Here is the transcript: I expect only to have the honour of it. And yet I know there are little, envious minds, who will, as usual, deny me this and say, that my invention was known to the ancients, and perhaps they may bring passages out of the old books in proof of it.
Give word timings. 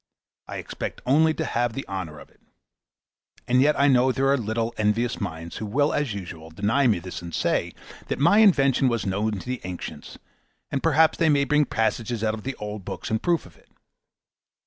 I 0.47 0.57
expect 0.57 0.99
only 1.05 1.31
to 1.35 1.45
have 1.45 1.73
the 1.73 1.87
honour 1.87 2.17
of 2.17 2.31
it. 2.31 2.41
And 3.47 3.61
yet 3.61 3.79
I 3.79 3.87
know 3.87 4.11
there 4.11 4.29
are 4.29 4.35
little, 4.35 4.73
envious 4.77 5.21
minds, 5.21 5.57
who 5.57 5.67
will, 5.67 5.93
as 5.93 6.15
usual, 6.15 6.49
deny 6.49 6.87
me 6.87 6.97
this 6.97 7.21
and 7.21 7.35
say, 7.35 7.73
that 8.07 8.17
my 8.17 8.39
invention 8.39 8.87
was 8.87 9.05
known 9.05 9.33
to 9.33 9.45
the 9.47 9.61
ancients, 9.63 10.17
and 10.71 10.81
perhaps 10.81 11.19
they 11.19 11.29
may 11.29 11.43
bring 11.43 11.65
passages 11.65 12.23
out 12.23 12.33
of 12.33 12.41
the 12.41 12.55
old 12.55 12.83
books 12.83 13.11
in 13.11 13.19
proof 13.19 13.45
of 13.45 13.55
it. 13.55 13.69